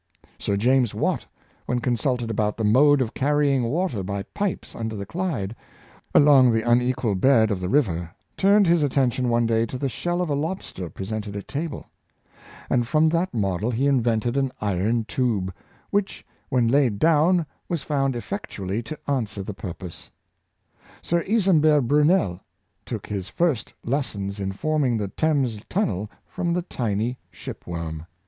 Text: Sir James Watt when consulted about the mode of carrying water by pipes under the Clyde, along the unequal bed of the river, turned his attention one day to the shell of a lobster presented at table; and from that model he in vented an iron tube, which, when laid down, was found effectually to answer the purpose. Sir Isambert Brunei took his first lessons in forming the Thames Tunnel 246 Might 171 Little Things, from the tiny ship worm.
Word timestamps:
Sir 0.39 0.57
James 0.57 0.95
Watt 0.95 1.27
when 1.67 1.77
consulted 1.79 2.31
about 2.31 2.57
the 2.57 2.63
mode 2.63 3.01
of 3.01 3.13
carrying 3.13 3.65
water 3.65 4.01
by 4.01 4.23
pipes 4.23 4.75
under 4.75 4.95
the 4.95 5.05
Clyde, 5.05 5.55
along 6.15 6.51
the 6.51 6.67
unequal 6.67 7.13
bed 7.13 7.51
of 7.51 7.59
the 7.61 7.69
river, 7.69 8.09
turned 8.35 8.65
his 8.65 8.81
attention 8.81 9.29
one 9.29 9.45
day 9.45 9.63
to 9.67 9.77
the 9.77 9.87
shell 9.87 10.19
of 10.19 10.27
a 10.27 10.33
lobster 10.33 10.89
presented 10.89 11.35
at 11.35 11.47
table; 11.47 11.85
and 12.67 12.87
from 12.87 13.09
that 13.09 13.31
model 13.31 13.69
he 13.69 13.85
in 13.85 14.01
vented 14.01 14.37
an 14.37 14.51
iron 14.59 15.03
tube, 15.05 15.53
which, 15.91 16.25
when 16.49 16.67
laid 16.67 16.97
down, 16.97 17.45
was 17.69 17.83
found 17.83 18.15
effectually 18.15 18.81
to 18.81 18.97
answer 19.07 19.43
the 19.43 19.53
purpose. 19.53 20.09
Sir 21.03 21.23
Isambert 21.27 21.87
Brunei 21.87 22.39
took 22.87 23.05
his 23.05 23.27
first 23.27 23.71
lessons 23.85 24.39
in 24.39 24.51
forming 24.51 24.97
the 24.97 25.09
Thames 25.09 25.59
Tunnel 25.69 26.07
246 26.07 26.07
Might 26.07 26.07
171 26.07 26.07
Little 26.07 26.07
Things, 26.07 26.27
from 26.35 26.53
the 26.53 26.61
tiny 26.63 27.17
ship 27.29 27.67
worm. 27.67 28.07